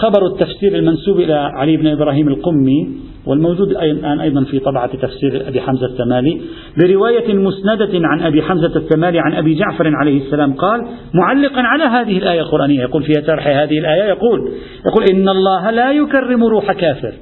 [0.00, 2.88] خبر التفسير المنسوب إلى علي بن إبراهيم القمي
[3.26, 6.40] والموجود الآن أيضا في طبعة تفسير أبي حمزة الثمالي
[6.76, 12.18] برواية مسندة عن أبي حمزة الثمالي عن أبي جعفر عليه السلام قال معلقا على هذه
[12.18, 12.80] الآية القرآنية.
[12.80, 14.52] يقول في شرح هذه الآية يقول
[14.86, 17.12] يقول إن الله لا يكرم روح كافر.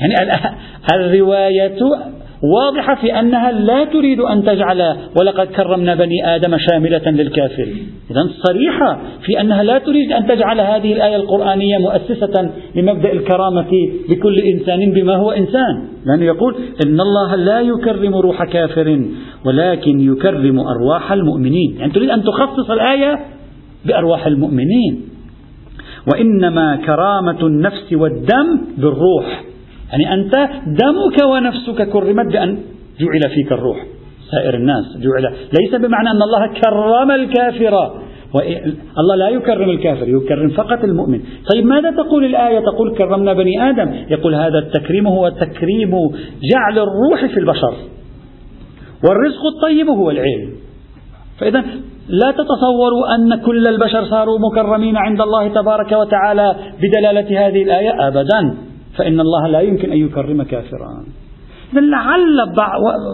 [0.00, 0.30] يعني
[0.94, 1.78] الرواية
[2.42, 7.68] واضحة في أنها لا تريد أن تجعل ولقد كرمنا بني آدم شاملة للكافر
[8.10, 13.70] إذا صريحة في أنها لا تريد أن تجعل هذه الآية القرآنية مؤسسة لمبدأ الكرامة
[14.08, 15.88] لكل إنسان بما هو إنسان.
[16.06, 16.54] لأنه يقول
[16.86, 19.06] إن الله لا يكرم روح كافر
[19.44, 21.76] ولكن يكرم أرواح المؤمنين.
[21.78, 23.18] يعني تريد أن تخصص الآية
[23.86, 25.02] بأرواح المؤمنين.
[26.12, 29.45] وإنما كرامة النفس والدم بالروح.
[29.92, 30.34] يعني أنت
[30.66, 32.58] دمك ونفسك كرمت بأن
[33.00, 33.84] جعل فيك الروح.
[34.30, 35.34] سائر الناس جعل.
[35.60, 37.74] ليس بمعنى أن الله كرم الكافر.
[38.98, 41.20] الله لا يكرم الكافر يكرم فقط المؤمن.
[41.54, 43.94] طيب ماذا تقول الآية؟ تقول كرمنا بني آدم.
[44.10, 45.90] يقول هذا التكريم هو تكريم
[46.52, 47.74] جعل الروح في البشر.
[49.08, 50.52] والرزق الطيب هو العلم.
[51.40, 51.64] فإذا
[52.08, 58.54] لا تتصوروا أن كل البشر صاروا مكرمين عند الله تبارك وتعالى بدلالة هذه الآية أبدا.
[58.96, 61.04] فإن الله لا يمكن أن يكرم كافرا.
[61.72, 62.52] لعل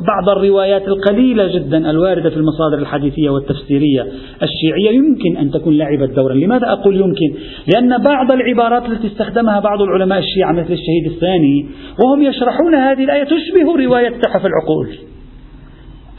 [0.07, 4.07] بعض الروايات القليلة جدا الواردة في المصادر الحديثية والتفسيرية
[4.42, 6.35] الشيعية يمكن أن تكون لعبت دورا.
[6.35, 7.35] لماذا أقول يمكن؟
[7.75, 11.66] لأن بعض العبارات التي استخدمها بعض العلماء الشيعة مثل الشهيد الثاني
[12.05, 14.88] وهم يشرحون هذه الآية تشبه رواية تحف العقول.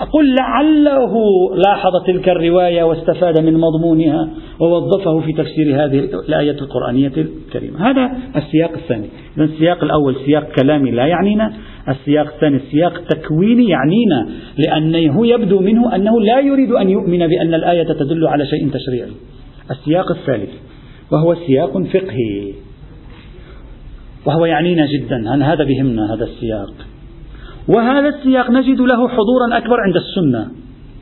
[0.03, 1.13] أقول لعله
[1.55, 7.89] لاحظ تلك الرواية واستفاد من مضمونها ووظفه في تفسير هذه الآية القرآنية الكريمة.
[7.89, 9.09] هذا السياق الثاني.
[9.39, 11.53] السياق الأول سياق كلامي لا يعنينا.
[11.89, 17.83] السياق الثاني سياق تكويني يعنينا لأنه يبدو منه أنه لا يريد أن يؤمن بأن الآية
[17.83, 19.11] تدل على شيء تشريعي.
[19.71, 20.51] السياق الثالث
[21.11, 22.53] وهو سياق فقهي.
[24.25, 25.45] وهو يعنينا جدا.
[25.53, 26.73] هذا بهمنا هذا السياق.
[27.67, 30.51] وهذا السياق نجد له حضورا أكبر عند السنة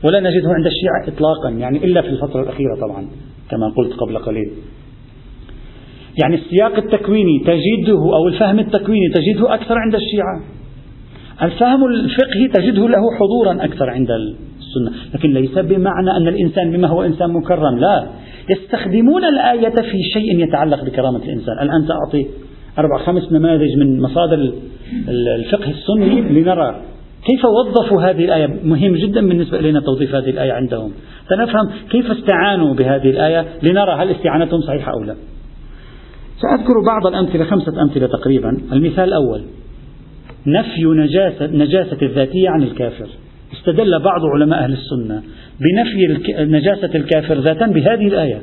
[0.04, 3.06] ولا نجده عند الشيعة إطلاقا يعني إلا في الفترة الأخيرة طبعا
[3.50, 4.50] كما قلت قبل قليل.
[6.22, 10.40] يعني السياق التكويني تجده أو الفهم التكويني تجده أكثر عند الشيعة.
[11.42, 14.92] الفهم الفقهي تجده له حضورا أكثر عند السنة.
[15.14, 18.06] لكن ليس بمعنى أن الإنسان بما هو إنسان مكرم لا.
[18.50, 21.58] يستخدمون الآية في شيء يتعلق بكرامة الإنسان.
[21.62, 22.26] الآن سأعطي
[22.78, 24.52] أربع خمس نماذج من مصادر
[25.08, 26.82] الفقه السني لنرى
[27.26, 28.46] كيف وظفوا هذه الآية.
[28.64, 30.92] مهم جدا بالنسبة إلينا توظيف هذه الآية عندهم.
[31.28, 35.14] سنفهم كيف استعانوا بهذه الآية لنرى هل استعانتهم صحيحة أو لا.
[36.42, 38.48] سأذكر بعض الأمثلة خمسة أمثلة تقريبا.
[38.72, 39.42] المثال الأول
[40.46, 43.06] نفي نجاسة, نجاسة الذاتية عن الكافر.
[43.52, 45.22] استدل بعض علماء أهل السنة
[45.60, 48.42] بنفي نجاسة الكافر ذاتا بهذه الآية.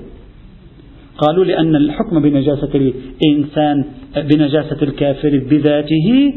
[1.21, 3.85] قالوا لأن الحكم بنجاسة الإنسان
[4.17, 6.33] بنجاسة الكافر بذاته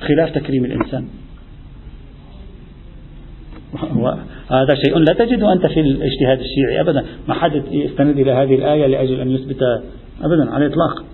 [0.00, 1.04] خلاف تكريم الإنسان.
[4.50, 7.04] هذا شيء لا تجده أنت في الاجتهاد الشيعي أبدا.
[7.28, 9.62] ما حد يستند إلى هذه الآية لأجل أن يثبت
[10.22, 11.04] أبدا على الإطلاق.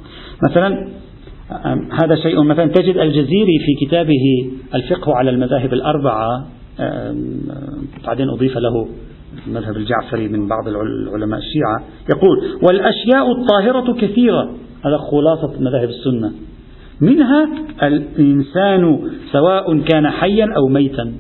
[0.51, 0.89] مثلا
[2.03, 6.47] هذا شيء مثلا تجد الجزيري في كتابه الفقه على المذاهب الأربعة
[8.07, 8.89] بعدين أضيف له
[9.47, 14.43] المذهب الجعفري من بعض العلماء الشيعة يقول والأشياء الطاهرة كثيرة.
[14.85, 16.33] هذا خلاصة مذاهب السنة.
[17.01, 17.49] منها
[17.83, 21.13] الإنسان سواء كان حيا أو ميتا.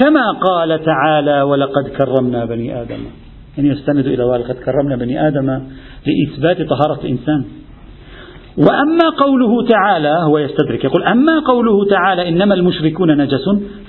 [0.00, 2.98] كما قال تعالى ولقد كرمنا بني آدم.
[3.56, 5.60] يعني يستند إلى ولقد كرمنا بني آدم
[6.06, 7.44] لإثبات طهارة الإنسان.
[8.58, 13.44] وأما قوله تعالى هو يستدرك يقول أما قوله تعالى إنما المشركون نجس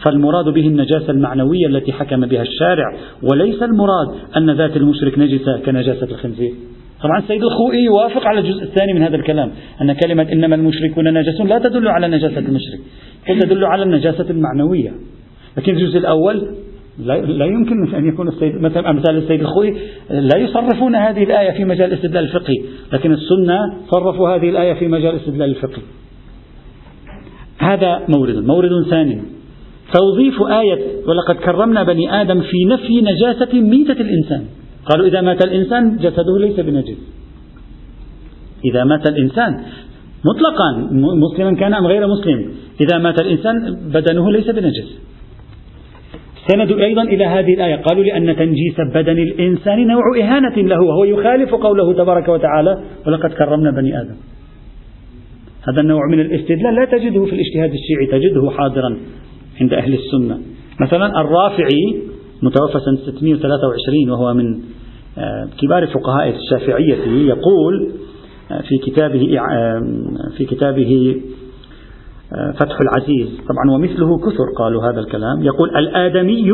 [0.05, 2.93] فالمراد به النجاسة المعنوية التي حكم بها الشارع
[3.32, 6.53] وليس المراد أن ذات المشرك نجسة كنجاسة الخنزير.
[7.03, 9.51] طبعا السيد الخوئي يوافق على الجزء الثاني من هذا الكلام
[9.82, 12.79] أن كلمة إنما المشركون نجس لا تدل على نجاسة المشرك
[13.29, 14.91] بل تدل على النجاسة المعنوية.
[15.58, 16.47] لكن الجزء الأول
[17.00, 19.76] لا يمكن أن يكون السيد مثلا أمثال السيد الخوي
[20.10, 25.14] لا يصرفون هذه الآية في مجال الاستدلال الفقهي لكن السنة صرفوا هذه الآية في مجال
[25.16, 25.84] الاستدلال الفقهي
[27.60, 29.22] هذا مورد مورد ثاني.
[29.94, 34.44] توظيف آية ولقد كرمنا بني آدم في نفي نجاسة ميتة الإنسان.
[34.86, 36.98] قالوا إذا مات الإنسان جسده ليس بنجس.
[38.66, 39.52] إذا مات الإنسان
[40.26, 40.70] مطلقا
[41.26, 42.52] مسلما كان أم غير مسلم.
[42.82, 43.56] إذا مات الإنسان
[43.94, 44.90] بدنه ليس بنجس.
[46.41, 47.76] استندوا أيضا إلى هذه الآية.
[47.76, 53.72] قالوا لأن تنجيس بدن الإنسان نوع إهانة له وهو يخالف قوله تبارك وتعالى ولقد كرمنا
[53.72, 54.16] بني آدم.
[55.70, 58.97] هذا النوع من الاستدلال لا تجده في الاجتهاد الشيعي تجده حاضرا
[59.61, 60.39] عند أهل السنة.
[60.80, 62.01] مثلا الرافعي
[62.43, 64.59] متوفى سنة 623 وهو من
[65.18, 66.95] آه، كبار فقهاء الشافعية
[67.28, 67.91] يقول
[68.49, 69.39] في كتابه
[70.38, 71.16] في كتابه
[72.59, 75.43] فتح العزيز طبعا ومثله كثر قالوا هذا الكلام.
[75.43, 76.51] يقول الآدمي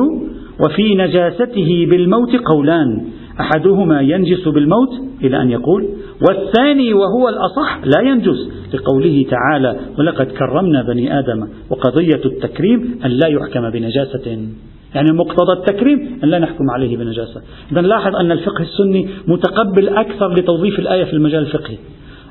[0.66, 3.06] وفي نجاسته بالموت قولان.
[3.40, 4.90] أحدهما ينجس بالموت
[5.24, 5.90] إلى أن يقول
[6.30, 13.28] والثاني وهو الأصح لا ينجس لقوله تعالى ولقد كرمنا بني آدم وقضية التكريم أن لا
[13.28, 14.48] يحكم بنجاسة.
[14.96, 17.42] يعني مقتضى التكريم أن لا نحكم عليه بنجاسة.
[17.72, 21.78] إذا لاحظ أن الفقه السني متقبل أكثر لتوظيف الآية في المجال الفقهي.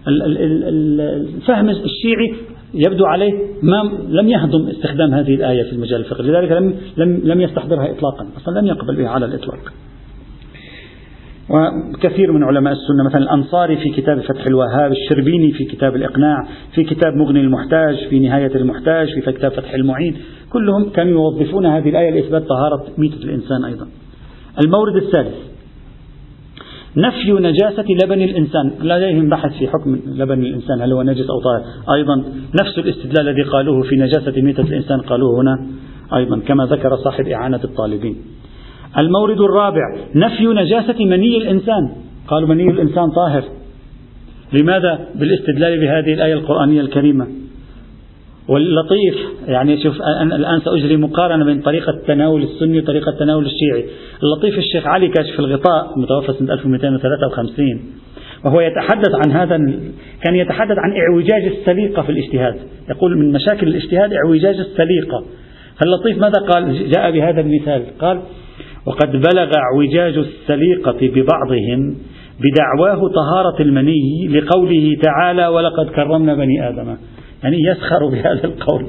[0.09, 2.35] الفهم الشيعي
[2.75, 7.41] يبدو عليه ما لم يهضم استخدام هذه الآية في المجال الفقهي لذلك لم, لم, لم
[7.41, 9.73] يستحضرها إطلاقا أصلا لم يقبل بها على الإطلاق.
[11.51, 16.85] وكثير من علماء السنة مثلا الأنصاري في كتاب فتح الوهاب الشربيني في كتاب الإقناع في
[16.85, 20.17] كتاب مغني المحتاج في نهاية المحتاج في كتاب فتح المعين
[20.51, 23.87] كلهم كانوا يوظفون هذه الآية لإثبات طهارة ميتة الإنسان أيضا.
[24.65, 25.35] المورد الثالث
[26.97, 28.73] نفي نجاسة لبن الإنسان.
[28.83, 31.63] لديهم بحث في حكم لبن الإنسان هل هو نجس أو طاهر؟
[31.95, 32.25] أيضا
[32.61, 35.67] نفس الاستدلال الذي قالوه في نجاسة ميتة الإنسان قالوه هنا
[36.17, 38.17] أيضا كما ذكر صاحب إعانة الطالبين.
[38.99, 41.91] المورد الرابع نفي نجاسة مني الإنسان.
[42.29, 43.45] قالوا مني الإنسان طاهر.
[44.53, 47.27] لماذا؟ بالاستدلال بهذه الآية القرآنية الكريمة.
[48.49, 49.15] واللطيف
[49.47, 53.85] يعني شوف أنا الآن سأجري مقارنة بين طريقة التناول السني وطريقة التناول الشيعي.
[54.23, 57.81] اللطيف الشيخ علي كاشف الغطاء متوفى سنة 1253
[58.45, 59.57] وهو يتحدث عن هذا
[60.25, 62.57] كان يتحدث عن اعوجاج السليقة في الاجتهاد.
[62.91, 65.25] يقول من مشاكل الاجتهاد اعوجاج السليقة.
[65.81, 67.83] فاللطيف ماذا قال؟ جاء بهذا المثال.
[68.01, 68.21] قال
[68.87, 71.97] وقد بلغ اعوجاج السليقة ببعضهم
[72.41, 76.97] بدعواه طهارة المني لقوله تعالى ولقد كرمنا بني آدم
[77.45, 78.87] يعني يسخر بهذا القول.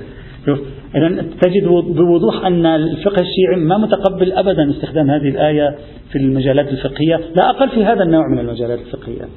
[0.96, 5.76] إذا تجد بوضوح أن الفقه الشيعي ما متقبل أبدا استخدام هذه الآية
[6.12, 9.28] في المجالات الفقهية لا أقل في هذا النوع من المجالات الفقهية.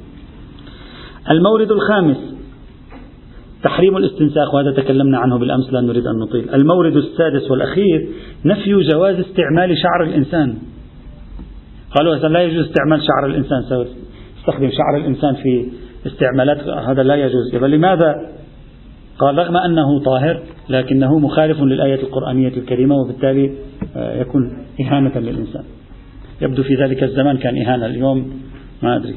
[1.31, 2.17] المورد الخامس
[3.63, 6.55] تحريم الاستنساخ وهذا تكلمنا عنه بالأمس لا نريد أن نطيل.
[6.55, 8.09] المورد السادس والأخير
[8.45, 10.59] نفي جواز استعمال شعر الإنسان.
[11.97, 13.59] قالوا لا يجوز استعمال شعر الإنسان
[14.39, 15.69] استخدم شعر الإنسان في
[16.07, 17.55] استعمالات هذا لا يجوز.
[17.55, 18.38] لماذا
[19.19, 23.53] قال رغم أنه طاهر لكنه مخالف للآية القرآنية الكريمة وبالتالي
[23.97, 25.65] آه، يكون إهانة للإنسان.
[26.41, 28.33] يبدو في ذلك الزمان كان إهانة اليوم
[28.83, 29.17] ما أدري.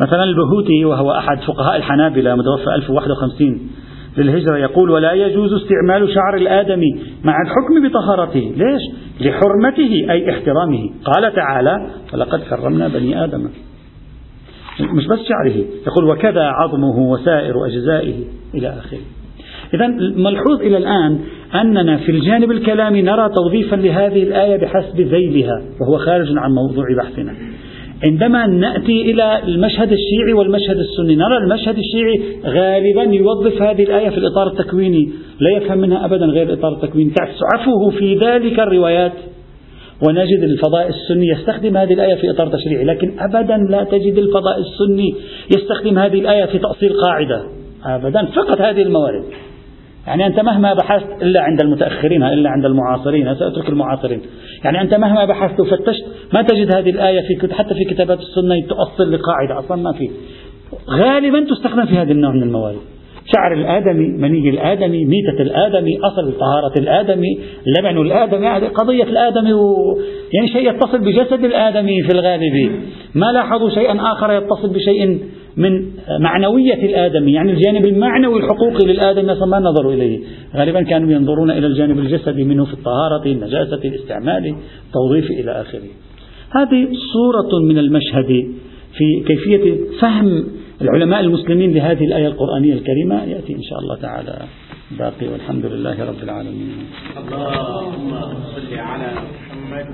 [0.00, 3.70] مثلا البهوتي وهو أحد فقهاء الحنابلة متوفى 1051
[4.16, 8.54] للهجرة يقول ولا يجوز استعمال شعر الآدمي مع الحكم بطهارته.
[8.56, 8.82] ليش؟
[9.20, 10.90] لحرمته أي احترامه.
[11.04, 13.48] قال تعالى ولقد كرمنا بني آدم.
[14.80, 15.64] مش بس شعره.
[15.86, 18.24] يقول وكذا عظمه وسائر أجزائه.
[18.54, 19.23] إلى آخره.
[19.74, 21.18] إذا ملحوظ إلى الآن
[21.54, 27.34] أننا في الجانب الكلامي نرى توظيفا لهذه الآية بحسب ذيلها وهو خارج عن موضوع بحثنا.
[28.08, 34.18] عندما نأتي إلى المشهد الشيعي والمشهد السني نرى المشهد الشيعي غالبا يوظف هذه الآية في
[34.18, 37.10] الإطار التكويني لا يفهم منها أبدا غير الإطار التكويني.
[37.10, 39.12] تعسعفه في ذلك الروايات
[40.08, 45.14] ونجد الفضاء السني يستخدم هذه الآية في إطار تشريعي لكن أبدا لا تجد الفضاء السني
[45.56, 47.42] يستخدم هذه الآية في تأصيل قاعدة
[47.84, 49.24] أبدا فقط هذه الموارد.
[50.06, 54.20] يعني أنت مهما بحثت إلا عند المتأخرين إلا عند المعاصرين سأترك المعاصرين.
[54.64, 59.12] يعني أنت مهما بحثت وفتشت ما تجد هذه الآية في حتى في كتابات السنة تؤصل
[59.12, 60.10] لقاعدة أصلا ما في.
[60.90, 62.80] غالبا تستخدم في هذا النوع من الموارد.
[63.26, 69.98] شعر الآدمي مني الآدمي ميتة الآدمي أصل طهارة الآدمي لبن الآدمي يعني قضية الآدمي و...
[70.32, 72.80] يعني شيء يتصل بجسد الآدمي في الغالب
[73.14, 75.20] ما لاحظوا شيئا آخر يتصل بشيء
[75.56, 75.90] من
[76.20, 80.20] معنوية الآدمي يعني الجانب المعنوي الحقوقي للآدمي أصلا ما نظروا إليه.
[80.56, 85.88] غالبا كانوا ينظرون إلى الجانب الجسدي منه في الطهارة النجاسة الاستعمال التوظيف إلى آخره.
[86.50, 88.26] هذه صورة من المشهد
[88.96, 90.44] في كيفية فهم
[90.82, 93.24] العلماء المسلمين لهذه الآية القرآنية الكريمة.
[93.24, 94.38] يأتي إن شاء الله تعالى
[94.98, 96.72] باقي والحمد لله رب العالمين.
[97.18, 98.10] اللهم
[98.54, 99.86] صل على محمد